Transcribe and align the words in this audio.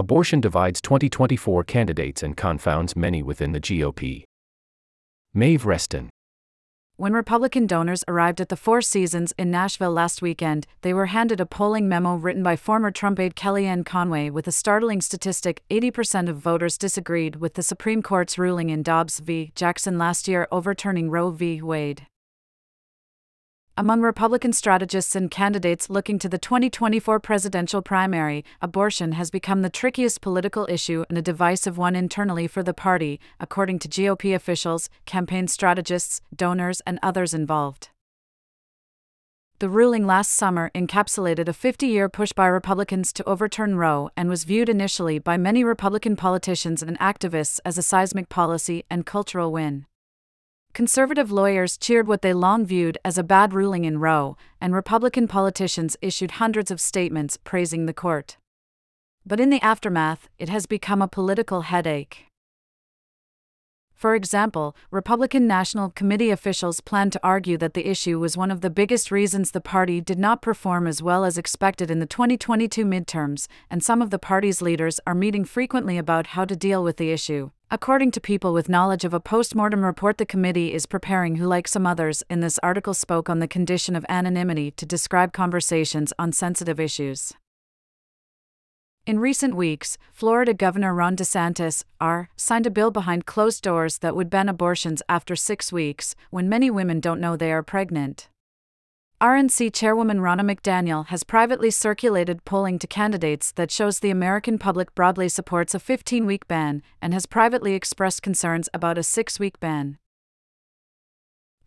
Abortion 0.00 0.40
divides 0.40 0.80
2024 0.80 1.62
candidates 1.64 2.22
and 2.22 2.34
confounds 2.34 2.96
many 2.96 3.22
within 3.22 3.52
the 3.52 3.60
GOP. 3.60 4.24
Maeve 5.34 5.66
Reston. 5.66 6.08
When 6.96 7.12
Republican 7.12 7.66
donors 7.66 8.02
arrived 8.08 8.40
at 8.40 8.48
the 8.48 8.56
Four 8.56 8.80
Seasons 8.80 9.34
in 9.36 9.50
Nashville 9.50 9.92
last 9.92 10.22
weekend, 10.22 10.66
they 10.80 10.94
were 10.94 11.12
handed 11.12 11.38
a 11.38 11.44
polling 11.44 11.86
memo 11.86 12.14
written 12.14 12.42
by 12.42 12.56
former 12.56 12.90
Trump 12.90 13.20
aide 13.20 13.36
Kellyanne 13.36 13.84
Conway 13.84 14.30
with 14.30 14.48
a 14.48 14.52
startling 14.52 15.02
statistic 15.02 15.62
80% 15.68 16.30
of 16.30 16.38
voters 16.38 16.78
disagreed 16.78 17.36
with 17.36 17.52
the 17.52 17.62
Supreme 17.62 18.00
Court's 18.00 18.38
ruling 18.38 18.70
in 18.70 18.82
Dobbs 18.82 19.20
v. 19.20 19.52
Jackson 19.54 19.98
last 19.98 20.26
year 20.26 20.48
overturning 20.50 21.10
Roe 21.10 21.30
v. 21.30 21.60
Wade. 21.60 22.06
Among 23.76 24.02
Republican 24.02 24.52
strategists 24.52 25.16
and 25.16 25.30
candidates 25.30 25.88
looking 25.88 26.18
to 26.18 26.28
the 26.28 26.38
2024 26.38 27.18
presidential 27.20 27.80
primary, 27.80 28.44
abortion 28.60 29.12
has 29.12 29.30
become 29.30 29.62
the 29.62 29.70
trickiest 29.70 30.20
political 30.20 30.66
issue 30.68 31.04
and 31.08 31.16
a 31.16 31.22
divisive 31.22 31.78
one 31.78 31.96
internally 31.96 32.46
for 32.46 32.62
the 32.62 32.74
party, 32.74 33.20
according 33.38 33.78
to 33.78 33.88
GOP 33.88 34.34
officials, 34.34 34.90
campaign 35.06 35.48
strategists, 35.48 36.20
donors, 36.34 36.82
and 36.86 36.98
others 37.02 37.32
involved. 37.32 37.88
The 39.60 39.68
ruling 39.68 40.06
last 40.06 40.32
summer 40.32 40.70
encapsulated 40.74 41.46
a 41.46 41.52
50 41.52 41.86
year 41.86 42.08
push 42.08 42.32
by 42.32 42.46
Republicans 42.46 43.12
to 43.12 43.28
overturn 43.28 43.76
Roe 43.76 44.10
and 44.16 44.28
was 44.28 44.44
viewed 44.44 44.70
initially 44.70 45.18
by 45.18 45.36
many 45.36 45.64
Republican 45.64 46.16
politicians 46.16 46.82
and 46.82 46.98
activists 46.98 47.60
as 47.64 47.76
a 47.76 47.82
seismic 47.82 48.30
policy 48.30 48.84
and 48.90 49.04
cultural 49.04 49.52
win. 49.52 49.84
Conservative 50.72 51.32
lawyers 51.32 51.76
cheered 51.76 52.06
what 52.06 52.22
they 52.22 52.32
long 52.32 52.64
viewed 52.64 52.96
as 53.04 53.18
a 53.18 53.24
bad 53.24 53.52
ruling 53.52 53.84
in 53.84 53.98
Roe, 53.98 54.36
and 54.60 54.72
Republican 54.72 55.26
politicians 55.26 55.96
issued 56.00 56.32
hundreds 56.32 56.70
of 56.70 56.80
statements 56.80 57.36
praising 57.36 57.86
the 57.86 57.92
court. 57.92 58.36
But 59.26 59.40
in 59.40 59.50
the 59.50 59.60
aftermath, 59.62 60.28
it 60.38 60.48
has 60.48 60.66
become 60.66 61.02
a 61.02 61.08
political 61.08 61.62
headache. 61.62 62.26
For 63.92 64.14
example, 64.14 64.74
Republican 64.90 65.46
National 65.46 65.90
Committee 65.90 66.30
officials 66.30 66.80
plan 66.80 67.10
to 67.10 67.20
argue 67.22 67.58
that 67.58 67.74
the 67.74 67.86
issue 67.86 68.18
was 68.18 68.36
one 68.36 68.50
of 68.50 68.62
the 68.62 68.70
biggest 68.70 69.10
reasons 69.10 69.50
the 69.50 69.60
party 69.60 70.00
did 70.00 70.18
not 70.18 70.40
perform 70.40 70.86
as 70.86 71.02
well 71.02 71.24
as 71.24 71.36
expected 71.36 71.90
in 71.90 71.98
the 71.98 72.06
2022 72.06 72.84
midterms, 72.86 73.48
and 73.68 73.82
some 73.82 74.00
of 74.00 74.10
the 74.10 74.18
party's 74.18 74.62
leaders 74.62 75.00
are 75.06 75.14
meeting 75.14 75.44
frequently 75.44 75.98
about 75.98 76.28
how 76.28 76.44
to 76.44 76.56
deal 76.56 76.82
with 76.82 76.96
the 76.96 77.10
issue. 77.10 77.50
According 77.72 78.10
to 78.12 78.20
people 78.20 78.52
with 78.52 78.68
knowledge 78.68 79.04
of 79.04 79.14
a 79.14 79.20
post-mortem 79.20 79.84
report 79.84 80.18
the 80.18 80.26
committee 80.26 80.74
is 80.74 80.86
preparing 80.86 81.36
who 81.36 81.46
like 81.46 81.68
some 81.68 81.86
others 81.86 82.24
in 82.28 82.40
this 82.40 82.58
article 82.64 82.94
spoke 82.94 83.30
on 83.30 83.38
the 83.38 83.46
condition 83.46 83.94
of 83.94 84.04
anonymity 84.08 84.72
to 84.72 84.84
describe 84.84 85.32
conversations 85.32 86.12
on 86.18 86.32
sensitive 86.32 86.80
issues. 86.80 87.32
In 89.06 89.20
recent 89.20 89.54
weeks, 89.54 89.98
Florida 90.12 90.52
Governor 90.52 90.92
Ron 90.92 91.14
DeSantis 91.14 91.84
R 92.00 92.28
signed 92.34 92.66
a 92.66 92.70
bill 92.70 92.90
behind 92.90 93.24
closed 93.24 93.62
doors 93.62 93.98
that 93.98 94.16
would 94.16 94.30
ban 94.30 94.48
abortions 94.48 95.00
after 95.08 95.36
6 95.36 95.72
weeks 95.72 96.16
when 96.30 96.48
many 96.48 96.72
women 96.72 96.98
don't 96.98 97.20
know 97.20 97.36
they 97.36 97.52
are 97.52 97.62
pregnant. 97.62 98.28
RNC 99.22 99.74
Chairwoman 99.74 100.20
Ronna 100.20 100.50
McDaniel 100.50 101.08
has 101.08 101.24
privately 101.24 101.70
circulated 101.70 102.42
polling 102.46 102.78
to 102.78 102.86
candidates 102.86 103.52
that 103.52 103.70
shows 103.70 104.00
the 104.00 104.08
American 104.08 104.56
public 104.56 104.94
broadly 104.94 105.28
supports 105.28 105.74
a 105.74 105.78
15 105.78 106.24
week 106.24 106.48
ban 106.48 106.82
and 107.02 107.12
has 107.12 107.26
privately 107.26 107.74
expressed 107.74 108.22
concerns 108.22 108.70
about 108.72 108.96
a 108.96 109.02
6 109.02 109.38
week 109.38 109.60
ban. 109.60 109.98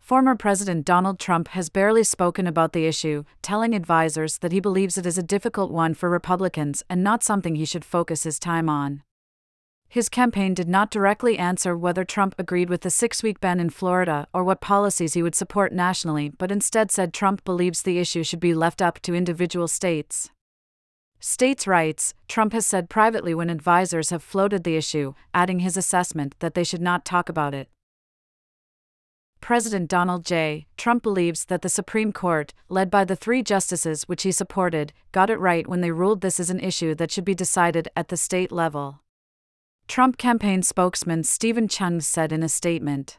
Former 0.00 0.34
President 0.34 0.84
Donald 0.84 1.20
Trump 1.20 1.46
has 1.48 1.68
barely 1.68 2.02
spoken 2.02 2.48
about 2.48 2.72
the 2.72 2.86
issue, 2.86 3.22
telling 3.40 3.72
advisers 3.72 4.38
that 4.38 4.50
he 4.50 4.58
believes 4.58 4.98
it 4.98 5.06
is 5.06 5.16
a 5.16 5.22
difficult 5.22 5.70
one 5.70 5.94
for 5.94 6.10
Republicans 6.10 6.82
and 6.90 7.04
not 7.04 7.22
something 7.22 7.54
he 7.54 7.64
should 7.64 7.84
focus 7.84 8.24
his 8.24 8.40
time 8.40 8.68
on. 8.68 9.04
His 9.94 10.08
campaign 10.08 10.54
did 10.54 10.68
not 10.68 10.90
directly 10.90 11.38
answer 11.38 11.76
whether 11.76 12.04
Trump 12.04 12.34
agreed 12.36 12.68
with 12.68 12.80
the 12.80 12.90
six 12.90 13.22
week 13.22 13.38
ban 13.38 13.60
in 13.60 13.70
Florida 13.70 14.26
or 14.34 14.42
what 14.42 14.60
policies 14.60 15.14
he 15.14 15.22
would 15.22 15.36
support 15.36 15.72
nationally, 15.72 16.30
but 16.30 16.50
instead 16.50 16.90
said 16.90 17.14
Trump 17.14 17.44
believes 17.44 17.82
the 17.82 18.00
issue 18.00 18.24
should 18.24 18.40
be 18.40 18.54
left 18.54 18.82
up 18.82 18.98
to 19.02 19.14
individual 19.14 19.68
states. 19.68 20.30
States' 21.20 21.68
rights, 21.68 22.12
Trump 22.26 22.52
has 22.54 22.66
said 22.66 22.90
privately 22.90 23.36
when 23.36 23.48
advisers 23.48 24.10
have 24.10 24.20
floated 24.20 24.64
the 24.64 24.74
issue, 24.76 25.14
adding 25.32 25.60
his 25.60 25.76
assessment 25.76 26.34
that 26.40 26.54
they 26.54 26.64
should 26.64 26.82
not 26.82 27.04
talk 27.04 27.28
about 27.28 27.54
it. 27.54 27.68
President 29.40 29.88
Donald 29.88 30.24
J. 30.26 30.66
Trump 30.76 31.04
believes 31.04 31.44
that 31.44 31.62
the 31.62 31.68
Supreme 31.68 32.12
Court, 32.12 32.52
led 32.68 32.90
by 32.90 33.04
the 33.04 33.14
three 33.14 33.44
justices 33.44 34.08
which 34.08 34.24
he 34.24 34.32
supported, 34.32 34.92
got 35.12 35.30
it 35.30 35.38
right 35.38 35.68
when 35.68 35.82
they 35.82 35.92
ruled 35.92 36.20
this 36.20 36.40
is 36.40 36.50
an 36.50 36.58
issue 36.58 36.96
that 36.96 37.12
should 37.12 37.24
be 37.24 37.32
decided 37.36 37.88
at 37.94 38.08
the 38.08 38.16
state 38.16 38.50
level. 38.50 39.03
Trump 39.86 40.16
campaign 40.16 40.62
spokesman 40.62 41.24
Steven 41.24 41.68
Cheung 41.68 42.02
said 42.02 42.32
in 42.32 42.42
a 42.42 42.48
statement 42.48 43.18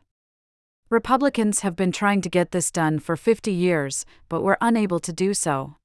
Republicans 0.89 1.61
have 1.61 1.75
been 1.75 1.91
trying 1.91 2.21
to 2.21 2.29
get 2.29 2.51
this 2.51 2.69
done 2.69 2.99
for 2.99 3.15
50 3.15 3.51
years, 3.51 4.05
but 4.29 4.43
were 4.43 4.57
unable 4.61 4.99
to 4.99 5.11
do 5.11 5.33
so. 5.33 5.77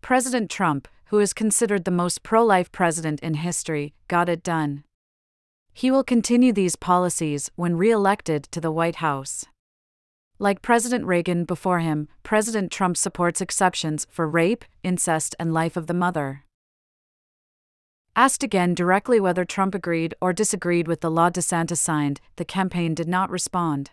President 0.00 0.50
Trump, 0.50 0.86
who 1.06 1.18
is 1.18 1.32
considered 1.32 1.84
the 1.84 1.90
most 1.90 2.22
pro 2.22 2.44
life 2.44 2.70
president 2.72 3.20
in 3.20 3.34
history, 3.34 3.94
got 4.08 4.28
it 4.28 4.42
done. 4.42 4.84
He 5.72 5.90
will 5.90 6.04
continue 6.04 6.52
these 6.52 6.76
policies 6.76 7.50
when 7.56 7.76
re 7.76 7.90
elected 7.90 8.44
to 8.52 8.60
the 8.60 8.72
White 8.72 8.96
House. 8.96 9.46
Like 10.38 10.62
President 10.62 11.04
Reagan 11.04 11.44
before 11.44 11.78
him, 11.78 12.08
President 12.22 12.70
Trump 12.70 12.96
supports 12.96 13.40
exceptions 13.40 14.06
for 14.10 14.28
rape, 14.28 14.64
incest, 14.82 15.34
and 15.38 15.54
life 15.54 15.76
of 15.76 15.86
the 15.86 15.94
mother. 15.94 16.44
Asked 18.14 18.42
again 18.42 18.74
directly 18.74 19.20
whether 19.20 19.46
Trump 19.46 19.74
agreed 19.74 20.14
or 20.20 20.34
disagreed 20.34 20.86
with 20.86 21.00
the 21.00 21.10
law 21.10 21.30
DeSantis 21.30 21.78
signed, 21.78 22.20
the 22.36 22.44
campaign 22.44 22.94
did 22.94 23.08
not 23.08 23.30
respond. 23.30 23.90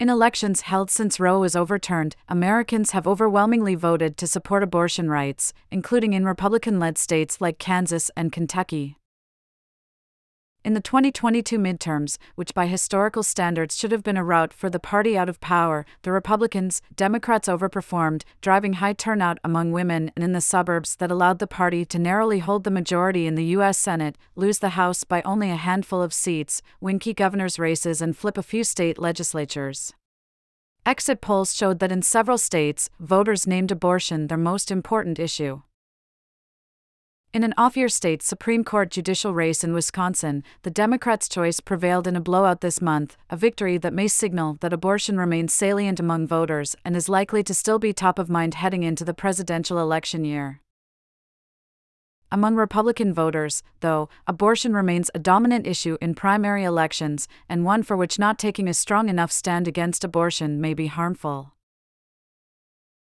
In 0.00 0.08
elections 0.08 0.62
held 0.62 0.90
since 0.90 1.20
Roe 1.20 1.40
was 1.40 1.54
overturned, 1.54 2.16
Americans 2.26 2.92
have 2.92 3.06
overwhelmingly 3.06 3.74
voted 3.74 4.16
to 4.16 4.26
support 4.26 4.62
abortion 4.62 5.10
rights, 5.10 5.52
including 5.70 6.14
in 6.14 6.24
Republican 6.24 6.78
led 6.78 6.96
states 6.96 7.40
like 7.40 7.58
Kansas 7.58 8.10
and 8.16 8.32
Kentucky. 8.32 8.96
In 10.68 10.74
the 10.74 10.82
2022 10.82 11.58
midterms, 11.58 12.18
which 12.34 12.52
by 12.52 12.66
historical 12.66 13.22
standards 13.22 13.74
should 13.74 13.90
have 13.90 14.02
been 14.02 14.18
a 14.18 14.22
rout 14.22 14.52
for 14.52 14.68
the 14.68 14.78
party 14.78 15.16
out 15.16 15.26
of 15.30 15.40
power, 15.40 15.86
the 16.02 16.12
Republicans, 16.12 16.82
Democrats 16.94 17.48
overperformed, 17.48 18.24
driving 18.42 18.74
high 18.74 18.92
turnout 18.92 19.38
among 19.42 19.72
women 19.72 20.12
and 20.14 20.22
in 20.22 20.32
the 20.32 20.42
suburbs 20.42 20.96
that 20.96 21.10
allowed 21.10 21.38
the 21.38 21.46
party 21.46 21.86
to 21.86 21.98
narrowly 21.98 22.40
hold 22.40 22.64
the 22.64 22.70
majority 22.70 23.26
in 23.26 23.34
the 23.34 23.46
U.S. 23.56 23.78
Senate, 23.78 24.18
lose 24.36 24.58
the 24.58 24.76
House 24.76 25.04
by 25.04 25.22
only 25.22 25.50
a 25.50 25.56
handful 25.56 26.02
of 26.02 26.12
seats, 26.12 26.60
win 26.82 26.98
key 26.98 27.14
governors' 27.14 27.58
races, 27.58 28.02
and 28.02 28.14
flip 28.14 28.36
a 28.36 28.42
few 28.42 28.62
state 28.62 28.98
legislatures. 28.98 29.94
Exit 30.84 31.22
polls 31.22 31.54
showed 31.54 31.78
that 31.78 31.92
in 31.92 32.02
several 32.02 32.36
states, 32.36 32.90
voters 33.00 33.46
named 33.46 33.72
abortion 33.72 34.26
their 34.26 34.36
most 34.36 34.70
important 34.70 35.18
issue. 35.18 35.62
In 37.34 37.44
an 37.44 37.52
off 37.58 37.76
year 37.76 37.90
state 37.90 38.22
Supreme 38.22 38.64
Court 38.64 38.90
judicial 38.90 39.34
race 39.34 39.62
in 39.62 39.74
Wisconsin, 39.74 40.42
the 40.62 40.70
Democrats' 40.70 41.28
choice 41.28 41.60
prevailed 41.60 42.06
in 42.06 42.16
a 42.16 42.22
blowout 42.22 42.62
this 42.62 42.80
month, 42.80 43.18
a 43.28 43.36
victory 43.36 43.76
that 43.76 43.92
may 43.92 44.08
signal 44.08 44.56
that 44.60 44.72
abortion 44.72 45.18
remains 45.18 45.52
salient 45.52 46.00
among 46.00 46.26
voters 46.26 46.74
and 46.86 46.96
is 46.96 47.06
likely 47.10 47.42
to 47.42 47.52
still 47.52 47.78
be 47.78 47.92
top 47.92 48.18
of 48.18 48.30
mind 48.30 48.54
heading 48.54 48.82
into 48.82 49.04
the 49.04 49.12
presidential 49.12 49.78
election 49.78 50.24
year. 50.24 50.62
Among 52.32 52.54
Republican 52.54 53.12
voters, 53.12 53.62
though, 53.80 54.08
abortion 54.26 54.72
remains 54.72 55.10
a 55.14 55.18
dominant 55.18 55.66
issue 55.66 55.98
in 56.00 56.14
primary 56.14 56.64
elections, 56.64 57.28
and 57.46 57.62
one 57.62 57.82
for 57.82 57.96
which 57.96 58.18
not 58.18 58.38
taking 58.38 58.68
a 58.68 58.74
strong 58.74 59.10
enough 59.10 59.32
stand 59.32 59.68
against 59.68 60.02
abortion 60.02 60.62
may 60.62 60.72
be 60.72 60.86
harmful. 60.86 61.52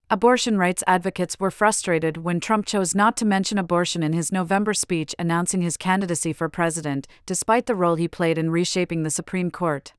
Abortion 0.07 0.59
rights 0.59 0.83
advocates 0.85 1.39
were 1.39 1.49
frustrated 1.49 2.17
when 2.17 2.39
Trump 2.39 2.67
chose 2.67 2.93
not 2.93 3.17
to 3.17 3.25
mention 3.25 3.57
abortion 3.57 4.03
in 4.03 4.13
his 4.13 4.31
November 4.31 4.71
speech 4.71 5.15
announcing 5.17 5.63
his 5.63 5.77
candidacy 5.77 6.31
for 6.31 6.47
president, 6.47 7.07
despite 7.25 7.65
the 7.65 7.73
role 7.73 7.95
he 7.95 8.07
played 8.07 8.37
in 8.37 8.51
reshaping 8.51 9.01
the 9.01 9.09
Supreme 9.09 9.49
Court. 9.49 9.93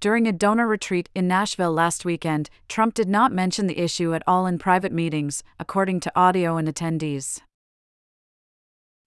During 0.00 0.26
a 0.26 0.32
donor 0.32 0.66
retreat 0.66 1.08
in 1.14 1.28
Nashville 1.28 1.72
last 1.72 2.04
weekend, 2.04 2.50
Trump 2.68 2.94
did 2.94 3.08
not 3.08 3.30
mention 3.30 3.68
the 3.68 3.78
issue 3.78 4.12
at 4.12 4.24
all 4.26 4.44
in 4.44 4.58
private 4.58 4.92
meetings, 4.92 5.44
according 5.60 6.00
to 6.00 6.12
audio 6.18 6.56
and 6.56 6.66
attendees. 6.66 7.40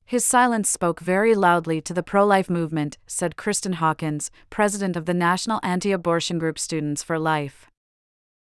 His 0.05 0.23
silence 0.23 0.69
spoke 0.69 1.01
very 1.01 1.35
loudly 1.35 1.81
to 1.81 1.93
the 1.93 2.03
pro 2.03 2.25
life 2.25 2.49
movement, 2.49 2.97
said 3.05 3.35
Kristan 3.35 3.75
Hawkins, 3.75 4.31
president 4.49 4.95
of 4.95 5.07
the 5.07 5.13
National 5.13 5.59
Anti 5.61 5.91
Abortion 5.91 6.39
Group 6.39 6.57
Students 6.57 7.03
for 7.03 7.19
Life. 7.19 7.69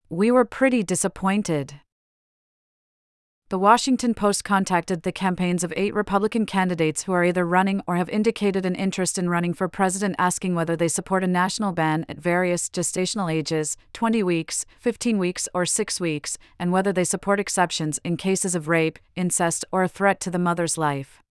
We 0.09 0.31
were 0.31 0.45
pretty 0.45 0.83
disappointed. 0.83 1.81
The 3.49 3.59
Washington 3.59 4.13
Post 4.13 4.45
contacted 4.45 5.03
the 5.03 5.11
campaigns 5.11 5.65
of 5.65 5.73
eight 5.75 5.93
Republican 5.93 6.45
candidates 6.45 7.03
who 7.03 7.11
are 7.11 7.25
either 7.25 7.45
running 7.45 7.81
or 7.85 7.97
have 7.97 8.07
indicated 8.07 8.65
an 8.65 8.75
interest 8.75 9.17
in 9.17 9.29
running 9.29 9.53
for 9.53 9.67
president, 9.67 10.15
asking 10.17 10.55
whether 10.55 10.77
they 10.77 10.87
support 10.87 11.25
a 11.25 11.27
national 11.27 11.73
ban 11.73 12.05
at 12.07 12.19
various 12.19 12.69
gestational 12.69 13.29
ages 13.29 13.75
20 13.91 14.23
weeks, 14.23 14.65
15 14.79 15.17
weeks, 15.17 15.49
or 15.53 15.65
6 15.65 15.99
weeks 15.99 16.37
and 16.57 16.71
whether 16.71 16.93
they 16.93 17.03
support 17.03 17.41
exceptions 17.41 17.99
in 18.05 18.15
cases 18.15 18.55
of 18.55 18.69
rape, 18.69 18.99
incest, 19.17 19.65
or 19.73 19.83
a 19.83 19.89
threat 19.89 20.21
to 20.21 20.31
the 20.31 20.39
mother's 20.39 20.77
life. 20.77 21.21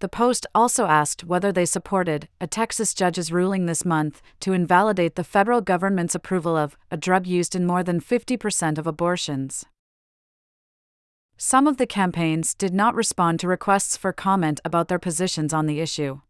The 0.00 0.08
Post 0.08 0.46
also 0.54 0.86
asked 0.86 1.24
whether 1.24 1.50
they 1.50 1.66
supported 1.66 2.28
a 2.40 2.46
Texas 2.46 2.94
judge's 2.94 3.32
ruling 3.32 3.66
this 3.66 3.84
month 3.84 4.22
to 4.40 4.52
invalidate 4.52 5.16
the 5.16 5.24
federal 5.24 5.60
government's 5.60 6.14
approval 6.14 6.56
of 6.56 6.76
a 6.88 6.96
drug 6.96 7.26
used 7.26 7.56
in 7.56 7.66
more 7.66 7.82
than 7.82 8.00
50% 8.00 8.78
of 8.78 8.86
abortions. 8.86 9.64
Some 11.36 11.66
of 11.66 11.78
the 11.78 11.86
campaigns 11.86 12.54
did 12.54 12.72
not 12.72 12.94
respond 12.94 13.40
to 13.40 13.48
requests 13.48 13.96
for 13.96 14.12
comment 14.12 14.60
about 14.64 14.86
their 14.86 15.00
positions 15.00 15.52
on 15.52 15.66
the 15.66 15.80
issue. 15.80 16.20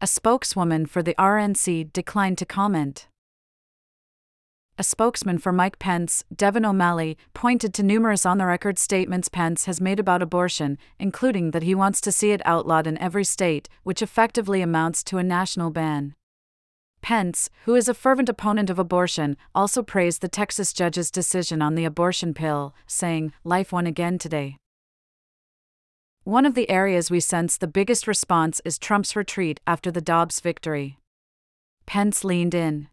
A 0.00 0.06
spokeswoman 0.06 0.86
for 0.86 1.02
the 1.02 1.14
RNC 1.14 1.92
declined 1.92 2.38
to 2.38 2.46
comment. 2.46 3.08
A 4.78 4.84
spokesman 4.84 5.38
for 5.38 5.52
Mike 5.52 5.78
Pence, 5.78 6.22
Devin 6.34 6.66
O'Malley, 6.66 7.16
pointed 7.32 7.72
to 7.74 7.82
numerous 7.82 8.26
on 8.26 8.36
the 8.36 8.44
record 8.44 8.78
statements 8.78 9.30
Pence 9.30 9.64
has 9.64 9.80
made 9.80 9.98
about 9.98 10.20
abortion, 10.20 10.76
including 10.98 11.52
that 11.52 11.62
he 11.62 11.74
wants 11.74 11.98
to 12.02 12.12
see 12.12 12.32
it 12.32 12.42
outlawed 12.44 12.86
in 12.86 12.98
every 12.98 13.24
state, 13.24 13.70
which 13.84 14.02
effectively 14.02 14.60
amounts 14.60 15.02
to 15.04 15.16
a 15.16 15.22
national 15.22 15.70
ban. 15.70 16.14
Pence, 17.00 17.48
who 17.64 17.74
is 17.74 17.88
a 17.88 17.94
fervent 17.94 18.28
opponent 18.28 18.68
of 18.68 18.78
abortion, 18.78 19.38
also 19.54 19.82
praised 19.82 20.20
the 20.20 20.28
Texas 20.28 20.74
judge's 20.74 21.10
decision 21.10 21.62
on 21.62 21.74
the 21.74 21.86
abortion 21.86 22.34
pill, 22.34 22.74
saying, 22.86 23.32
Life 23.44 23.72
won 23.72 23.86
again 23.86 24.18
today. 24.18 24.58
One 26.24 26.44
of 26.44 26.54
the 26.54 26.68
areas 26.68 27.10
we 27.10 27.20
sense 27.20 27.56
the 27.56 27.66
biggest 27.66 28.06
response 28.06 28.60
is 28.62 28.78
Trump's 28.78 29.16
retreat 29.16 29.58
after 29.66 29.90
the 29.90 30.02
Dobbs 30.02 30.40
victory. 30.40 30.98
Pence 31.86 32.24
leaned 32.24 32.54
in. 32.54 32.88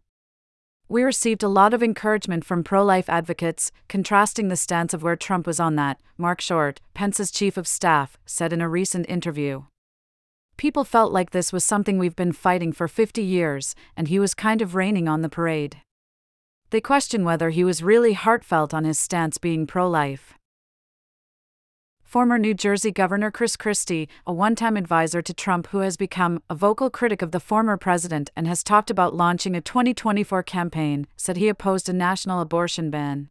We 0.88 1.02
received 1.02 1.42
a 1.42 1.48
lot 1.48 1.72
of 1.72 1.82
encouragement 1.82 2.44
from 2.44 2.62
pro 2.62 2.84
life 2.84 3.08
advocates, 3.08 3.72
contrasting 3.88 4.48
the 4.48 4.56
stance 4.56 4.92
of 4.92 5.02
where 5.02 5.16
Trump 5.16 5.46
was 5.46 5.58
on 5.58 5.76
that, 5.76 5.98
Marc 6.18 6.40
Short, 6.40 6.80
Pence's 6.92 7.30
chief 7.30 7.56
of 7.56 7.66
staff, 7.66 8.18
said 8.26 8.52
in 8.52 8.60
a 8.60 8.68
recent 8.68 9.08
interview. 9.08 9.62
People 10.56 10.84
felt 10.84 11.12
like 11.12 11.30
this 11.30 11.52
was 11.52 11.64
something 11.64 11.98
we've 11.98 12.14
been 12.14 12.32
fighting 12.32 12.72
for 12.72 12.86
50 12.86 13.22
years, 13.22 13.74
and 13.96 14.08
he 14.08 14.18
was 14.18 14.34
kind 14.34 14.60
of 14.60 14.74
raining 14.74 15.08
on 15.08 15.22
the 15.22 15.28
parade. 15.28 15.78
They 16.70 16.80
question 16.80 17.24
whether 17.24 17.50
he 17.50 17.64
was 17.64 17.82
really 17.82 18.12
heartfelt 18.12 18.74
on 18.74 18.84
his 18.84 18.98
stance 18.98 19.38
being 19.38 19.66
pro 19.66 19.88
life 19.88 20.34
former 22.14 22.38
New 22.38 22.54
Jersey 22.54 22.92
Governor 22.92 23.32
Chris 23.32 23.56
Christie, 23.56 24.08
a 24.24 24.32
one 24.32 24.54
time 24.54 24.76
advisor 24.76 25.20
to 25.20 25.34
Trump 25.34 25.66
who 25.72 25.78
has 25.78 25.96
become 25.96 26.40
a 26.48 26.54
vocal 26.54 26.88
critic 26.88 27.22
of 27.22 27.32
the 27.32 27.40
former 27.40 27.76
president 27.76 28.30
and 28.36 28.46
has 28.46 28.62
talked 28.62 28.88
about 28.88 29.16
launching 29.16 29.56
a 29.56 29.60
2024 29.60 30.44
campaign, 30.44 31.08
said 31.16 31.36
he 31.36 31.48
opposed 31.48 31.88
a 31.88 31.92
national 31.92 32.40
abortion 32.40 32.88
ban. 32.88 33.30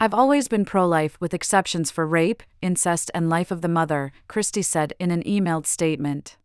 I've 0.00 0.12
always 0.12 0.48
been 0.48 0.64
pro 0.64 0.88
life 0.88 1.16
with 1.20 1.32
exceptions 1.32 1.88
for 1.92 2.04
rape, 2.04 2.42
incest, 2.60 3.12
and 3.14 3.30
life 3.30 3.52
of 3.52 3.60
the 3.60 3.68
mother, 3.68 4.10
Christie 4.26 4.62
said 4.62 4.92
in 4.98 5.12
an 5.12 5.22
emailed 5.22 5.66
statement. 5.66 6.36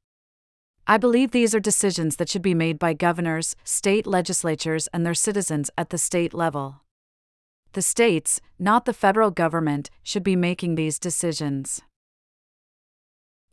I 0.85 0.97
believe 0.97 1.31
these 1.31 1.55
are 1.55 1.59
decisions 1.59 2.17
that 2.17 2.29
should 2.29 2.43
be 2.43 2.53
made 2.53 2.77
by 2.77 2.93
governors, 2.93 3.55
state 3.63 4.05
legislatures, 4.05 4.87
and 4.93 5.03
their 5.03 5.15
citizens 5.15 5.71
at 5.79 5.89
the 5.89 5.97
state 5.97 6.31
level. 6.31 6.81
The 7.73 7.81
states, 7.81 8.41
not 8.57 8.85
the 8.85 8.93
federal 8.93 9.31
government, 9.31 9.89
should 10.01 10.23
be 10.23 10.35
making 10.35 10.75
these 10.75 10.97
decisions. 10.97 11.81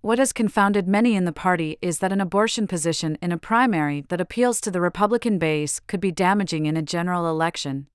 What 0.01 0.19
has 0.19 0.33
confounded 0.33 0.87
many 0.87 1.17
in 1.17 1.25
the 1.25 1.33
party 1.33 1.79
is 1.83 1.99
that 1.99 2.13
an 2.13 2.21
abortion 2.21 2.67
position 2.67 3.19
in 3.21 3.33
a 3.33 3.39
primary 3.39 4.05
that 4.09 4.21
appeals 4.21 4.61
to 4.63 4.71
the 4.71 4.81
Republican 4.81 5.39
base 5.39 5.81
could 5.87 6.01
be 6.01 6.13
damaging 6.13 6.67
in 6.67 6.77
a 6.77 6.83
general 6.83 7.29
election. 7.29 7.89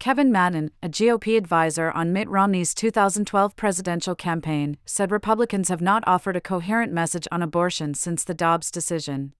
Kevin 0.00 0.32
Madden, 0.32 0.70
a 0.82 0.88
GOP 0.88 1.36
advisor 1.36 1.90
on 1.90 2.12
Mitt 2.12 2.28
Romney's 2.28 2.74
2012 2.74 3.54
presidential 3.54 4.14
campaign, 4.14 4.78
said 4.84 5.10
Republicans 5.10 5.68
have 5.68 5.82
not 5.82 6.02
offered 6.06 6.36
a 6.36 6.40
coherent 6.40 6.92
message 6.92 7.28
on 7.30 7.42
abortion 7.42 7.94
since 7.94 8.24
the 8.24 8.34
Dobbs 8.34 8.70
decision. 8.70 9.34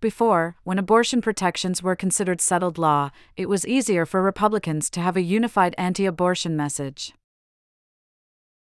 Before, 0.00 0.56
when 0.64 0.78
abortion 0.78 1.20
protections 1.20 1.82
were 1.82 1.94
considered 1.94 2.40
settled 2.40 2.78
law, 2.78 3.10
it 3.36 3.50
was 3.50 3.66
easier 3.66 4.06
for 4.06 4.22
Republicans 4.22 4.88
to 4.90 5.00
have 5.00 5.14
a 5.14 5.20
unified 5.20 5.74
anti 5.76 6.06
abortion 6.06 6.56
message. 6.56 7.12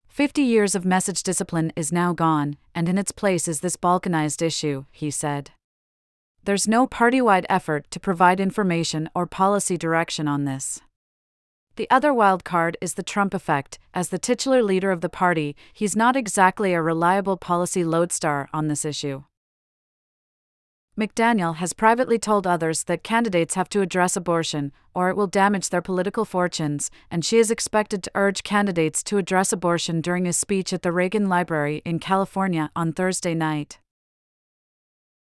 Fifty 0.08 0.42
years 0.42 0.74
of 0.74 0.86
message 0.86 1.22
discipline 1.24 1.74
is 1.76 1.92
now 1.92 2.14
gone, 2.14 2.56
and 2.74 2.88
in 2.88 2.98
its 2.98 3.12
place 3.12 3.50
is 3.50 3.60
this 3.60 3.76
balkanized 3.76 4.42
issue, 4.42 4.86
he 4.90 5.12
said. 5.12 5.52
There's 6.46 6.66
no 6.66 6.88
party 6.88 7.22
wide 7.22 7.46
effort 7.50 7.92
to 7.92 8.00
provide 8.00 8.40
information 8.40 9.10
or 9.14 9.28
policy 9.28 9.78
direction 9.78 10.30
on 10.30 10.46
this. 10.46 10.80
The 11.76 11.90
other 11.92 12.14
wild 12.14 12.46
card 12.46 12.78
is 12.80 12.94
the 12.94 13.04
Trump 13.04 13.34
effect. 13.34 13.80
As 13.94 14.10
the 14.10 14.18
titular 14.18 14.64
leader 14.64 14.92
of 14.92 15.02
the 15.02 15.10
party, 15.10 15.58
he's 15.74 15.96
not 15.96 16.16
exactly 16.16 16.74
a 16.74 16.82
reliable 16.82 17.36
policy 17.36 17.84
lodestar 17.84 18.48
on 18.54 18.70
this 18.70 18.86
issue. 18.86 19.24
McDaniel 20.98 21.58
has 21.58 21.74
privately 21.74 22.18
told 22.18 22.48
others 22.48 22.86
that 22.86 23.04
candidates 23.04 23.54
have 23.54 23.70
to 23.70 23.82
address 23.82 24.18
abortion, 24.18 24.72
or 24.96 25.10
it 25.10 25.16
will 25.16 25.28
damage 25.28 25.70
their 25.70 25.82
political 25.82 26.26
fortunes, 26.26 26.90
and 27.12 27.24
she 27.24 27.38
is 27.38 27.52
expected 27.52 28.02
to 28.02 28.12
urge 28.16 28.42
candidates 28.42 29.04
to 29.04 29.20
address 29.20 29.54
abortion 29.54 30.02
during 30.02 30.26
a 30.26 30.34
speech 30.34 30.74
at 30.74 30.82
the 30.82 30.92
Reagan 30.92 31.30
Library 31.30 31.84
in 31.86 32.00
California 32.00 32.72
on 32.76 32.94
Thursday 32.94 33.36
night. 33.36 33.78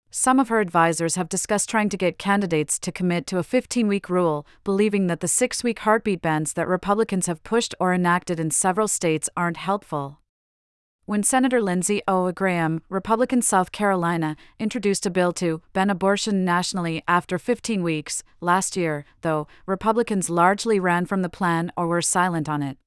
Some 0.09 0.39
of 0.39 0.47
her 0.47 0.61
advisors 0.61 1.15
have 1.15 1.27
discussed 1.27 1.69
trying 1.69 1.89
to 1.89 1.97
get 1.97 2.17
candidates 2.17 2.79
to 2.79 2.91
commit 2.91 3.27
to 3.27 3.37
a 3.37 3.43
15 3.43 3.89
week 3.89 4.09
rule, 4.09 4.47
believing 4.63 5.07
that 5.07 5.19
the 5.19 5.27
six 5.27 5.61
week 5.61 5.79
heartbeat 5.79 6.21
bans 6.21 6.53
that 6.53 6.69
Republicans 6.69 7.27
have 7.27 7.43
pushed 7.43 7.75
or 7.81 7.93
enacted 7.93 8.39
in 8.39 8.49
several 8.49 8.87
states 8.87 9.29
aren't 9.35 9.57
helpful 9.57 10.19
when 11.09 11.23
Senator 11.23 11.59
Lindsey 11.59 12.03
O. 12.07 12.31
Graham, 12.31 12.83
Republican 12.87 13.41
South 13.41 13.71
Carolina, 13.71 14.35
introduced 14.59 15.07
a 15.07 15.09
bill 15.09 15.33
to 15.33 15.59
ban 15.73 15.89
abortion 15.89 16.45
nationally 16.45 17.01
after 17.07 17.39
15 17.39 17.81
weeks. 17.81 18.21
Last 18.41 18.77
year, 18.77 19.05
though, 19.21 19.47
Republicans 19.65 20.29
largely 20.29 20.79
ran 20.79 21.07
from 21.07 21.23
the 21.23 21.27
plan 21.27 21.71
or 21.75 21.87
were 21.87 22.03
silent 22.03 22.47
on 22.47 22.61
it. 22.61 22.77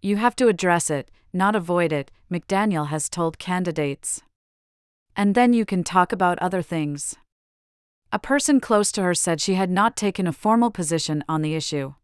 You 0.00 0.18
have 0.18 0.36
to 0.36 0.46
address 0.46 0.88
it, 0.88 1.10
not 1.32 1.56
avoid 1.56 1.92
it, 1.92 2.12
McDaniel 2.30 2.86
has 2.90 3.08
told 3.08 3.40
candidates. 3.40 4.22
And 5.16 5.34
then 5.34 5.52
you 5.52 5.64
can 5.64 5.82
talk 5.82 6.12
about 6.12 6.38
other 6.38 6.62
things. 6.62 7.16
A 8.12 8.20
person 8.20 8.60
close 8.60 8.92
to 8.92 9.02
her 9.02 9.14
said 9.14 9.40
she 9.40 9.54
had 9.54 9.68
not 9.68 9.96
taken 9.96 10.28
a 10.28 10.32
formal 10.32 10.70
position 10.70 11.24
on 11.28 11.42
the 11.42 11.56
issue. 11.56 11.94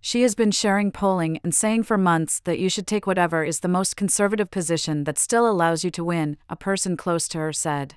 She 0.00 0.22
has 0.22 0.34
been 0.34 0.50
sharing 0.50 0.92
polling 0.92 1.40
and 1.42 1.54
saying 1.54 1.82
for 1.82 1.98
months 1.98 2.40
that 2.40 2.58
you 2.58 2.68
should 2.68 2.86
take 2.86 3.06
whatever 3.06 3.44
is 3.44 3.60
the 3.60 3.68
most 3.68 3.96
conservative 3.96 4.50
position 4.50 5.04
that 5.04 5.18
still 5.18 5.48
allows 5.50 5.84
you 5.84 5.90
to 5.92 6.04
win, 6.04 6.36
a 6.48 6.56
person 6.56 6.96
close 6.96 7.26
to 7.28 7.38
her 7.38 7.52
said. 7.52 7.96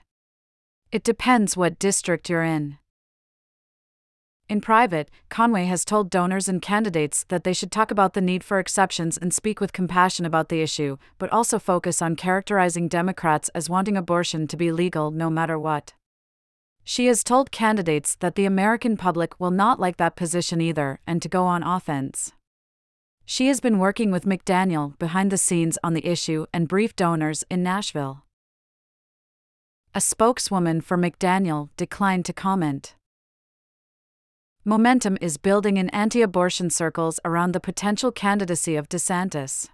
It 0.92 1.04
depends 1.04 1.56
what 1.56 1.80
district 1.80 2.30
you're 2.30 2.44
in. 2.44 2.80
In 4.50 4.60
private, 4.60 5.10
Conway 5.30 5.64
has 5.66 5.86
told 5.86 6.10
donors 6.10 6.50
and 6.50 6.62
candidates 6.62 7.24
that 7.30 7.46
they 7.46 7.54
should 7.54 7.72
talk 7.72 7.90
about 7.90 8.14
the 8.14 8.20
need 8.20 8.44
for 8.44 8.60
exceptions 8.60 9.18
and 9.18 9.34
speak 9.34 9.62
with 9.62 9.72
compassion 9.72 10.26
about 10.26 10.50
the 10.50 10.62
issue, 10.62 10.98
but 11.18 11.32
also 11.32 11.58
focus 11.58 12.02
on 12.02 12.18
characterizing 12.18 12.90
Democrats 12.90 13.48
as 13.56 13.70
wanting 13.70 13.96
abortion 13.96 14.48
to 14.48 14.58
be 14.58 14.72
legal 14.74 15.10
no 15.10 15.30
matter 15.30 15.58
what. 15.58 15.94
She 16.84 17.06
has 17.08 17.24
told 17.24 17.52
candidates 17.52 18.16
that 18.16 18.36
the 18.36 18.46
American 18.46 18.98
public 18.98 19.40
will 19.40 19.52
not 19.52 19.80
like 19.80 19.98
that 19.98 20.16
position 20.16 20.62
either 20.62 21.00
and 21.06 21.22
to 21.22 21.30
go 21.30 21.46
on 21.46 21.64
offense. 21.64 22.34
She 23.26 23.48
has 23.48 23.62
been 23.62 23.80
working 23.80 24.12
with 24.12 24.26
McDaniel 24.26 24.98
behind 25.00 25.32
the 25.32 25.38
scenes 25.38 25.78
on 25.84 25.94
the 25.94 26.06
issue 26.06 26.48
and 26.52 26.68
briefed 26.68 26.98
donors 26.98 27.44
in 27.50 27.64
Nashville. 27.64 28.24
A 29.94 30.02
spokeswoman 30.02 30.82
for 30.82 30.98
McDaniel 30.98 31.70
declined 31.78 32.26
to 32.26 32.34
comment. 32.34 32.96
Momentum 34.64 35.18
is 35.22 35.38
building 35.38 35.78
in 35.78 35.90
anti 35.90 36.22
abortion 36.22 36.70
circles 36.70 37.20
around 37.26 37.54
the 37.54 37.60
potential 37.60 38.12
candidacy 38.12 38.76
of 38.76 38.88
DeSantis. 38.88 39.70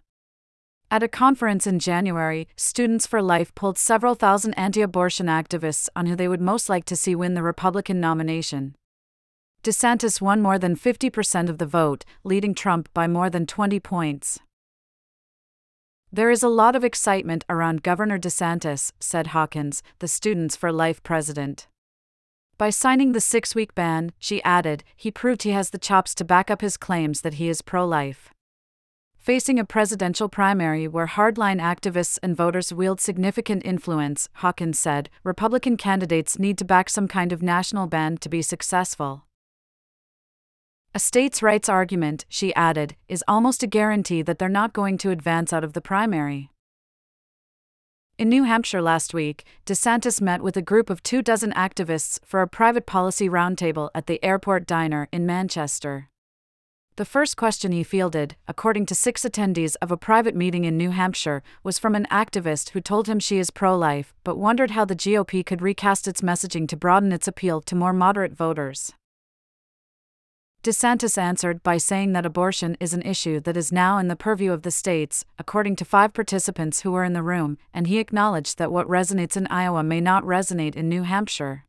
At 0.89 1.03
a 1.03 1.09
conference 1.09 1.67
in 1.67 1.79
January, 1.79 2.47
Students 2.55 3.05
for 3.05 3.21
Life 3.21 3.53
polled 3.53 3.77
several 3.77 4.15
thousand 4.15 4.53
anti 4.53 4.81
abortion 4.81 5.25
activists 5.25 5.89
on 5.97 6.05
who 6.05 6.15
they 6.15 6.29
would 6.29 6.39
most 6.39 6.69
like 6.69 6.85
to 6.85 6.95
see 6.95 7.13
win 7.13 7.33
the 7.33 7.43
Republican 7.43 7.99
nomination. 7.99 8.73
DeSantis 9.63 10.21
won 10.21 10.41
more 10.41 10.57
than 10.57 10.77
50% 10.77 11.49
of 11.49 11.57
the 11.57 11.65
vote, 11.65 12.05
leading 12.23 12.55
Trump 12.55 12.87
by 12.93 13.05
more 13.05 13.29
than 13.29 13.45
20 13.45 13.81
points. 13.81 14.39
There 16.09 16.31
is 16.31 16.41
a 16.41 16.47
lot 16.47 16.73
of 16.73 16.85
excitement 16.85 17.43
around 17.49 17.83
Governor 17.83 18.17
DeSantis, 18.17 18.93
said 18.97 19.27
Hawkins, 19.27 19.83
the 19.99 20.07
Students 20.07 20.55
for 20.55 20.71
Life 20.71 21.03
president. 21.03 21.67
By 22.57 22.69
signing 22.69 23.11
the 23.11 23.19
six 23.19 23.53
week 23.53 23.75
ban, 23.75 24.13
she 24.19 24.41
added, 24.43 24.85
he 24.95 25.11
proved 25.11 25.43
he 25.43 25.49
has 25.51 25.71
the 25.71 25.77
chops 25.77 26.15
to 26.15 26.23
back 26.23 26.49
up 26.49 26.61
his 26.61 26.77
claims 26.77 27.21
that 27.21 27.33
he 27.33 27.49
is 27.49 27.61
pro 27.61 27.85
life. 27.85 28.33
Facing 29.27 29.59
a 29.59 29.65
presidential 29.65 30.29
primary 30.29 30.87
where 30.87 31.05
hardline 31.05 31.59
activists 31.59 32.17
and 32.23 32.33
voters 32.33 32.71
wield 32.71 33.01
significant 33.01 33.65
influence, 33.65 34.29
Hawkins 34.35 34.79
said, 34.79 35.09
Republican 35.25 35.75
candidates 35.75 36.39
need 36.39 36.57
to 36.59 36.63
back 36.63 36.89
some 36.89 37.09
kind 37.09 37.33
of 37.33 37.43
national 37.43 37.87
ban 37.87 38.15
to 38.19 38.29
be 38.29 38.41
successful. 38.41 39.25
A 40.95 40.99
states' 40.99 41.43
rights 41.43 41.67
argument, 41.67 42.23
she 42.29 42.55
added, 42.55 42.95
is 43.09 43.21
almost 43.27 43.63
a 43.63 43.67
guarantee 43.67 44.21
that 44.21 44.39
they're 44.39 44.47
not 44.47 44.71
going 44.71 44.97
to 44.99 45.11
advance 45.11 45.51
out 45.51 45.65
of 45.65 45.73
the 45.73 45.81
primary. 45.81 46.49
In 48.17 48.29
New 48.29 48.45
Hampshire 48.45 48.81
last 48.81 49.13
week, 49.13 49.43
DeSantis 49.65 50.21
met 50.21 50.41
with 50.41 50.55
a 50.55 50.61
group 50.61 50.89
of 50.89 51.03
two 51.03 51.21
dozen 51.21 51.51
activists 51.51 52.17
for 52.23 52.41
a 52.41 52.47
private 52.47 52.85
policy 52.85 53.27
roundtable 53.27 53.89
at 53.93 54.07
the 54.07 54.23
Airport 54.23 54.65
Diner 54.65 55.09
in 55.11 55.25
Manchester. 55.25 56.07
The 56.97 57.05
first 57.05 57.37
question 57.37 57.73
he 57.73 57.83
fielded, 57.83 58.35
according 58.47 58.87
to 58.87 58.95
six 58.95 59.21
attendees 59.21 59.75
of 59.83 59.91
a 59.91 59.97
private 59.97 60.35
meeting 60.35 60.65
in 60.65 60.77
New 60.77 60.89
Hampshire, 60.89 61.43
was 61.61 61.77
from 61.77 61.93
an 61.93 62.07
activist 62.09 62.69
who 62.69 62.81
told 62.81 63.07
him 63.07 63.19
she 63.19 63.37
is 63.37 63.51
pro 63.51 63.77
life 63.77 64.15
but 64.23 64.35
wondered 64.35 64.71
how 64.71 64.83
the 64.83 64.95
GOP 64.95 65.45
could 65.45 65.61
recast 65.61 66.07
its 66.07 66.21
messaging 66.21 66.67
to 66.67 66.75
broaden 66.75 67.11
its 67.11 67.27
appeal 67.27 67.61
to 67.61 67.75
more 67.75 67.93
moderate 67.93 68.33
voters. 68.33 68.93
DeSantis 70.63 71.19
answered 71.19 71.61
by 71.61 71.77
saying 71.77 72.13
that 72.13 72.25
abortion 72.25 72.75
is 72.79 72.95
an 72.95 73.03
issue 73.03 73.39
that 73.41 73.55
is 73.55 73.71
now 73.71 73.99
in 73.99 74.07
the 74.07 74.15
purview 74.15 74.51
of 74.51 74.63
the 74.63 74.71
states, 74.71 75.23
according 75.37 75.75
to 75.75 75.85
five 75.85 76.15
participants 76.15 76.81
who 76.81 76.91
were 76.91 77.03
in 77.03 77.13
the 77.13 77.21
room, 77.21 77.59
and 77.75 77.85
he 77.85 77.99
acknowledged 77.99 78.57
that 78.57 78.71
what 78.71 78.87
resonates 78.87 79.37
in 79.37 79.45
Iowa 79.51 79.83
may 79.83 80.01
not 80.01 80.23
resonate 80.23 80.75
in 80.75 80.89
New 80.89 81.03
Hampshire. 81.03 81.66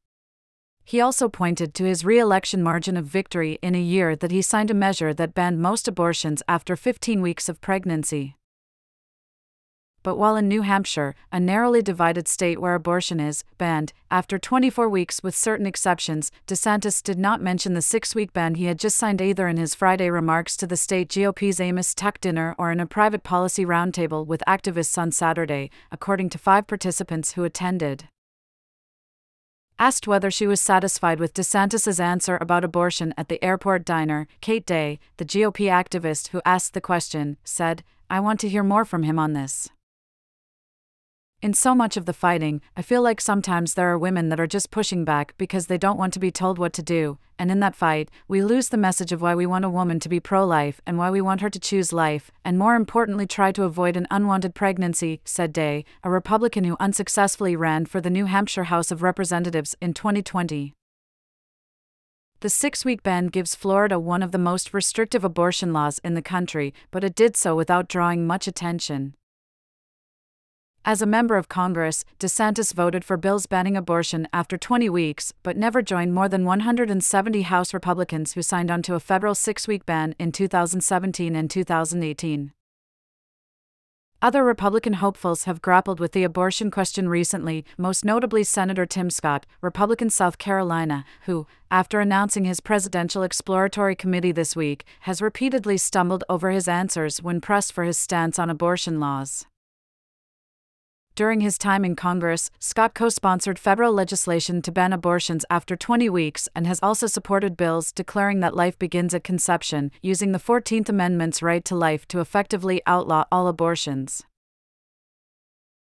He 0.88 1.02
also 1.02 1.28
pointed 1.28 1.74
to 1.74 1.84
his 1.84 2.02
re 2.02 2.18
election 2.18 2.62
margin 2.62 2.96
of 2.96 3.04
victory 3.04 3.58
in 3.60 3.74
a 3.74 3.78
year 3.78 4.16
that 4.16 4.30
he 4.30 4.40
signed 4.40 4.70
a 4.70 4.74
measure 4.74 5.12
that 5.12 5.34
banned 5.34 5.60
most 5.60 5.86
abortions 5.86 6.42
after 6.48 6.76
15 6.76 7.20
weeks 7.20 7.46
of 7.50 7.60
pregnancy. 7.60 8.36
But 10.02 10.16
while 10.16 10.34
in 10.34 10.48
New 10.48 10.62
Hampshire, 10.62 11.14
a 11.30 11.38
narrowly 11.38 11.82
divided 11.82 12.26
state 12.26 12.58
where 12.58 12.74
abortion 12.74 13.20
is 13.20 13.44
banned, 13.58 13.92
after 14.10 14.38
24 14.38 14.88
weeks 14.88 15.22
with 15.22 15.36
certain 15.36 15.66
exceptions, 15.66 16.32
DeSantis 16.46 17.02
did 17.02 17.18
not 17.18 17.42
mention 17.42 17.74
the 17.74 17.82
six 17.82 18.14
week 18.14 18.32
ban 18.32 18.54
he 18.54 18.64
had 18.64 18.78
just 18.78 18.96
signed 18.96 19.20
either 19.20 19.46
in 19.46 19.58
his 19.58 19.74
Friday 19.74 20.08
remarks 20.08 20.56
to 20.56 20.66
the 20.66 20.78
state 20.78 21.14
GOP's 21.14 21.60
Amos 21.60 21.94
Tuck 21.94 22.18
dinner 22.18 22.54
or 22.56 22.72
in 22.72 22.80
a 22.80 22.86
private 22.86 23.22
policy 23.22 23.66
roundtable 23.66 24.26
with 24.26 24.42
activists 24.48 24.96
on 24.96 25.12
Saturday, 25.12 25.70
according 25.92 26.30
to 26.30 26.38
five 26.38 26.66
participants 26.66 27.32
who 27.32 27.44
attended. 27.44 28.08
Asked 29.80 30.08
whether 30.08 30.28
she 30.28 30.48
was 30.48 30.60
satisfied 30.60 31.20
with 31.20 31.34
DeSantis's 31.34 32.00
answer 32.00 32.36
about 32.40 32.64
abortion 32.64 33.14
at 33.16 33.28
the 33.28 33.42
airport 33.44 33.84
diner, 33.84 34.26
Kate 34.40 34.66
Day, 34.66 34.98
the 35.18 35.24
GOP 35.24 35.66
activist 35.70 36.28
who 36.28 36.42
asked 36.44 36.74
the 36.74 36.80
question, 36.80 37.36
said, 37.44 37.84
I 38.10 38.18
want 38.18 38.40
to 38.40 38.48
hear 38.48 38.64
more 38.64 38.84
from 38.84 39.04
him 39.04 39.20
on 39.20 39.34
this. 39.34 39.68
In 41.40 41.54
so 41.54 41.72
much 41.72 41.96
of 41.96 42.04
the 42.04 42.12
fighting, 42.12 42.60
I 42.76 42.82
feel 42.82 43.00
like 43.00 43.20
sometimes 43.20 43.74
there 43.74 43.88
are 43.88 43.98
women 43.98 44.28
that 44.28 44.40
are 44.40 44.48
just 44.48 44.72
pushing 44.72 45.04
back 45.04 45.34
because 45.38 45.68
they 45.68 45.78
don't 45.78 45.96
want 45.96 46.12
to 46.14 46.18
be 46.18 46.32
told 46.32 46.58
what 46.58 46.72
to 46.72 46.82
do, 46.82 47.18
and 47.38 47.48
in 47.48 47.60
that 47.60 47.76
fight, 47.76 48.10
we 48.26 48.42
lose 48.42 48.70
the 48.70 48.76
message 48.76 49.12
of 49.12 49.22
why 49.22 49.36
we 49.36 49.46
want 49.46 49.64
a 49.64 49.70
woman 49.70 50.00
to 50.00 50.08
be 50.08 50.18
pro 50.18 50.44
life 50.44 50.80
and 50.84 50.98
why 50.98 51.10
we 51.10 51.20
want 51.20 51.40
her 51.40 51.48
to 51.48 51.60
choose 51.60 51.92
life, 51.92 52.32
and 52.44 52.58
more 52.58 52.74
importantly, 52.74 53.24
try 53.24 53.52
to 53.52 53.62
avoid 53.62 53.96
an 53.96 54.08
unwanted 54.10 54.52
pregnancy, 54.52 55.20
said 55.24 55.52
Day, 55.52 55.84
a 56.02 56.10
Republican 56.10 56.64
who 56.64 56.76
unsuccessfully 56.80 57.54
ran 57.54 57.86
for 57.86 58.00
the 58.00 58.10
New 58.10 58.24
Hampshire 58.24 58.64
House 58.64 58.90
of 58.90 59.04
Representatives 59.04 59.76
in 59.80 59.94
2020. 59.94 60.74
The 62.40 62.50
six 62.50 62.84
week 62.84 63.04
ban 63.04 63.28
gives 63.28 63.54
Florida 63.54 64.00
one 64.00 64.24
of 64.24 64.32
the 64.32 64.38
most 64.38 64.74
restrictive 64.74 65.22
abortion 65.22 65.72
laws 65.72 66.00
in 66.02 66.14
the 66.14 66.22
country, 66.22 66.74
but 66.90 67.04
it 67.04 67.14
did 67.14 67.36
so 67.36 67.54
without 67.54 67.88
drawing 67.88 68.26
much 68.26 68.48
attention. 68.48 69.14
As 70.88 71.02
a 71.02 71.06
member 71.06 71.36
of 71.36 71.50
Congress, 71.50 72.02
DeSantis 72.18 72.72
voted 72.72 73.04
for 73.04 73.18
bills 73.18 73.44
banning 73.44 73.76
abortion 73.76 74.26
after 74.32 74.56
20 74.56 74.88
weeks, 74.88 75.34
but 75.42 75.54
never 75.54 75.82
joined 75.82 76.14
more 76.14 76.30
than 76.30 76.46
170 76.46 77.42
House 77.42 77.74
Republicans 77.74 78.32
who 78.32 78.40
signed 78.40 78.70
on 78.70 78.80
to 78.80 78.94
a 78.94 78.98
federal 78.98 79.34
six 79.34 79.68
week 79.68 79.84
ban 79.84 80.14
in 80.18 80.32
2017 80.32 81.36
and 81.36 81.50
2018. 81.50 82.52
Other 84.22 84.42
Republican 84.42 84.94
hopefuls 84.94 85.44
have 85.44 85.60
grappled 85.60 86.00
with 86.00 86.12
the 86.12 86.24
abortion 86.24 86.70
question 86.70 87.10
recently, 87.10 87.66
most 87.76 88.02
notably 88.02 88.42
Senator 88.42 88.86
Tim 88.86 89.10
Scott, 89.10 89.44
Republican 89.60 90.08
South 90.08 90.38
Carolina, 90.38 91.04
who, 91.26 91.46
after 91.70 92.00
announcing 92.00 92.46
his 92.46 92.60
presidential 92.60 93.22
exploratory 93.22 93.94
committee 93.94 94.32
this 94.32 94.56
week, 94.56 94.86
has 95.00 95.20
repeatedly 95.20 95.76
stumbled 95.76 96.24
over 96.30 96.50
his 96.50 96.66
answers 96.66 97.22
when 97.22 97.42
pressed 97.42 97.74
for 97.74 97.84
his 97.84 97.98
stance 97.98 98.38
on 98.38 98.48
abortion 98.48 98.98
laws. 98.98 99.44
During 101.18 101.40
his 101.40 101.58
time 101.58 101.84
in 101.84 101.96
Congress, 101.96 102.48
Scott 102.60 102.94
co 102.94 103.08
sponsored 103.08 103.58
federal 103.58 103.92
legislation 103.92 104.62
to 104.62 104.70
ban 104.70 104.92
abortions 104.92 105.44
after 105.50 105.74
20 105.74 106.08
weeks 106.08 106.48
and 106.54 106.64
has 106.64 106.78
also 106.80 107.08
supported 107.08 107.56
bills 107.56 107.90
declaring 107.90 108.38
that 108.38 108.54
life 108.54 108.78
begins 108.78 109.12
at 109.12 109.24
conception, 109.24 109.90
using 110.00 110.30
the 110.30 110.38
14th 110.38 110.88
Amendment's 110.88 111.42
right 111.42 111.64
to 111.64 111.74
life 111.74 112.06
to 112.06 112.20
effectively 112.20 112.82
outlaw 112.86 113.24
all 113.32 113.48
abortions. 113.48 114.22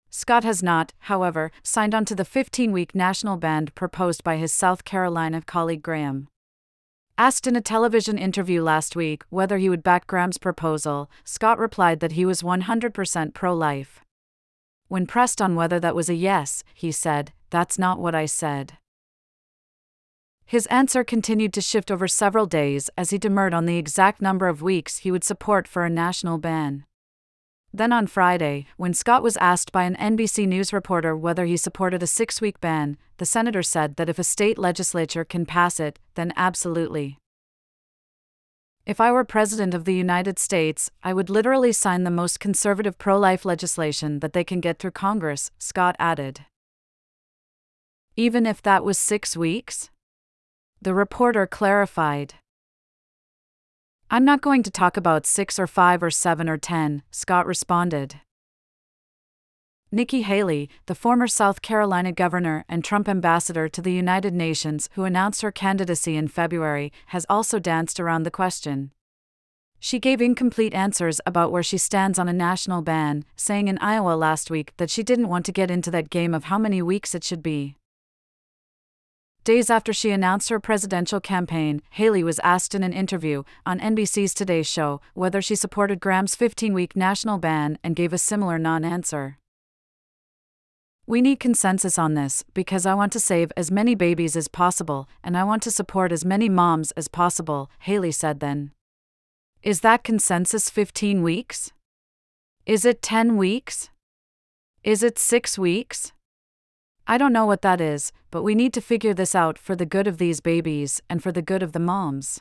Scott 0.08 0.44
has 0.44 0.62
not, 0.62 0.92
however, 1.10 1.50
signed 1.64 1.96
on 1.96 2.04
to 2.04 2.14
the 2.14 2.24
15 2.24 2.70
week 2.70 2.94
national 2.94 3.36
ban 3.36 3.66
proposed 3.74 4.22
by 4.22 4.36
his 4.36 4.52
South 4.52 4.84
Carolina 4.84 5.42
colleague 5.42 5.82
Graham. 5.82 6.28
Asked 7.18 7.48
in 7.48 7.56
a 7.56 7.60
television 7.60 8.18
interview 8.18 8.62
last 8.62 8.94
week 8.94 9.24
whether 9.30 9.58
he 9.58 9.68
would 9.68 9.82
back 9.82 10.06
Graham's 10.06 10.38
proposal, 10.38 11.10
Scott 11.24 11.58
replied 11.58 11.98
that 11.98 12.12
he 12.12 12.24
was 12.24 12.42
100% 12.42 13.34
pro 13.34 13.52
life. 13.52 14.03
When 14.88 15.06
pressed 15.06 15.40
on 15.40 15.56
whether 15.56 15.80
that 15.80 15.94
was 15.94 16.08
a 16.08 16.14
yes, 16.14 16.62
he 16.74 16.92
said, 16.92 17.32
That's 17.50 17.78
not 17.78 17.98
what 17.98 18.14
I 18.14 18.26
said. 18.26 18.78
His 20.46 20.66
answer 20.66 21.04
continued 21.04 21.52
to 21.54 21.60
shift 21.60 21.90
over 21.90 22.06
several 22.06 22.46
days 22.46 22.90
as 22.98 23.10
he 23.10 23.18
demurred 23.18 23.54
on 23.54 23.66
the 23.66 23.78
exact 23.78 24.20
number 24.20 24.46
of 24.46 24.62
weeks 24.62 24.98
he 24.98 25.10
would 25.10 25.24
support 25.24 25.66
for 25.66 25.84
a 25.84 25.90
national 25.90 26.38
ban. 26.38 26.84
Then 27.72 27.92
on 27.92 28.06
Friday, 28.06 28.66
when 28.76 28.94
Scott 28.94 29.22
was 29.22 29.36
asked 29.38 29.72
by 29.72 29.82
an 29.82 29.96
NBC 29.96 30.46
News 30.46 30.72
reporter 30.72 31.16
whether 31.16 31.44
he 31.44 31.56
supported 31.56 32.02
a 32.04 32.06
six 32.06 32.40
week 32.40 32.60
ban, 32.60 32.96
the 33.16 33.26
senator 33.26 33.64
said 33.64 33.96
that 33.96 34.08
if 34.08 34.18
a 34.18 34.24
state 34.24 34.58
legislature 34.58 35.24
can 35.24 35.44
pass 35.44 35.80
it, 35.80 35.98
then 36.14 36.32
absolutely. 36.36 37.18
If 38.86 39.00
I 39.00 39.10
were 39.12 39.24
President 39.24 39.72
of 39.72 39.86
the 39.86 39.94
United 39.94 40.38
States, 40.38 40.90
I 41.02 41.14
would 41.14 41.30
literally 41.30 41.72
sign 41.72 42.04
the 42.04 42.10
most 42.10 42.38
conservative 42.38 42.98
pro 42.98 43.18
life 43.18 43.46
legislation 43.46 44.20
that 44.20 44.34
they 44.34 44.44
can 44.44 44.60
get 44.60 44.78
through 44.78 44.90
Congress, 44.90 45.50
Scott 45.58 45.96
added. 45.98 46.44
Even 48.14 48.44
if 48.44 48.60
that 48.60 48.84
was 48.84 48.98
six 48.98 49.38
weeks? 49.38 49.90
The 50.82 50.92
reporter 50.92 51.46
clarified. 51.46 52.34
I'm 54.10 54.24
not 54.26 54.42
going 54.42 54.62
to 54.64 54.70
talk 54.70 54.98
about 54.98 55.24
six 55.24 55.58
or 55.58 55.66
five 55.66 56.02
or 56.02 56.10
seven 56.10 56.46
or 56.46 56.58
ten, 56.58 57.02
Scott 57.10 57.46
responded. 57.46 58.20
Nikki 59.94 60.22
Haley, 60.22 60.68
the 60.86 60.94
former 60.96 61.28
South 61.28 61.62
Carolina 61.62 62.10
governor 62.10 62.64
and 62.68 62.82
Trump 62.82 63.08
ambassador 63.08 63.68
to 63.68 63.80
the 63.80 63.92
United 63.92 64.34
Nations 64.34 64.88
who 64.94 65.04
announced 65.04 65.42
her 65.42 65.52
candidacy 65.52 66.16
in 66.16 66.26
February, 66.26 66.92
has 67.06 67.24
also 67.28 67.60
danced 67.60 68.00
around 68.00 68.24
the 68.24 68.30
question. 68.32 68.90
She 69.78 70.00
gave 70.00 70.20
incomplete 70.20 70.74
answers 70.74 71.20
about 71.24 71.52
where 71.52 71.62
she 71.62 71.78
stands 71.78 72.18
on 72.18 72.28
a 72.28 72.32
national 72.32 72.82
ban, 72.82 73.24
saying 73.36 73.68
in 73.68 73.78
Iowa 73.78 74.16
last 74.16 74.50
week 74.50 74.72
that 74.78 74.90
she 74.90 75.04
didn't 75.04 75.28
want 75.28 75.46
to 75.46 75.52
get 75.52 75.70
into 75.70 75.92
that 75.92 76.10
game 76.10 76.34
of 76.34 76.44
how 76.44 76.58
many 76.58 76.82
weeks 76.82 77.14
it 77.14 77.22
should 77.22 77.42
be. 77.42 77.76
Days 79.44 79.70
after 79.70 79.92
she 79.92 80.10
announced 80.10 80.48
her 80.48 80.58
presidential 80.58 81.20
campaign, 81.20 81.82
Haley 81.90 82.24
was 82.24 82.40
asked 82.40 82.74
in 82.74 82.82
an 82.82 82.92
interview 82.92 83.44
on 83.64 83.78
NBC's 83.78 84.34
Today 84.34 84.64
Show 84.64 85.00
whether 85.12 85.40
she 85.40 85.54
supported 85.54 86.00
Graham's 86.00 86.34
15 86.34 86.74
week 86.74 86.96
national 86.96 87.38
ban 87.38 87.78
and 87.84 87.94
gave 87.94 88.12
a 88.12 88.18
similar 88.18 88.58
non 88.58 88.84
answer. 88.84 89.38
We 91.06 91.20
need 91.20 91.38
consensus 91.38 91.99
on 91.99 92.14
this 92.14 92.44
because 92.54 92.87
I 92.87 92.94
want 92.94 93.12
to 93.12 93.20
save 93.20 93.52
as 93.58 93.70
many 93.70 93.94
babies 93.94 94.37
as 94.37 94.49
possible 94.49 95.06
and 95.23 95.37
I 95.37 95.44
want 95.44 95.62
to 95.64 95.70
support 95.70 96.12
as 96.12 96.25
many 96.25 96.49
moms 96.49 96.92
as 96.92 97.08
possible, 97.08 97.70
Haley 97.80 98.12
said 98.12 98.40
then. 98.40 98.73
Is 99.62 99.80
that 99.80 100.02
consensus 100.02 100.70
15 100.70 101.23
weeks? 101.23 101.73
Is 102.64 102.87
it 102.87 103.02
10 103.02 103.37
weeks? 103.37 103.90
Is 104.82 105.02
it 105.02 105.18
6 105.18 105.58
weeks? 105.58 106.12
I 107.06 107.18
don't 107.18 107.34
know 107.34 107.44
what 107.44 107.61
that 107.61 107.82
is, 107.82 108.11
but 108.30 108.42
we 108.42 108.54
need 108.54 108.73
to 108.73 108.80
figure 108.80 109.12
this 109.12 109.34
out 109.34 109.58
for 109.58 109.76
the 109.76 109.84
good 109.84 110.06
of 110.06 110.16
these 110.16 110.40
babies 110.40 111.02
and 111.11 111.23
for 111.23 111.32
the 111.32 111.42
good 111.42 111.62
of 111.62 111.73
the 111.73 111.80
moms. 111.80 112.40